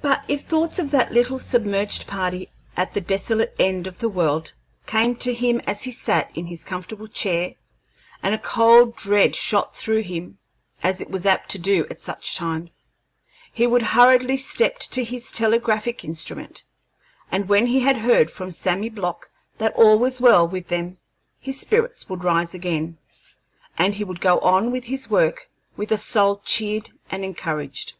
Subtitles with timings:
[0.00, 2.48] But if thoughts of that little submerged party
[2.78, 4.54] at the desolate end of the world
[4.86, 7.56] came to him as he sat in his comfortable chair,
[8.22, 10.38] and a cold dread shot through him,
[10.82, 12.86] as it was apt to do at such times,
[13.52, 16.64] he would hurriedly step to his telegraphic instrument,
[17.30, 19.28] and when he had heard from Sammy Block
[19.58, 20.96] that all was well with them,
[21.38, 22.96] his spirits would rise again,
[23.76, 27.92] and he would go on with his work with a soul cheered and encouraged.